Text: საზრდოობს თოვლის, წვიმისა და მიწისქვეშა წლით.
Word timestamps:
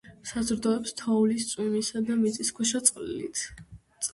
საზრდოობს 0.27 0.95
თოვლის, 1.01 1.45
წვიმისა 1.51 2.01
და 2.09 2.17
მიწისქვეშა 2.23 2.83
წლით. 2.89 3.45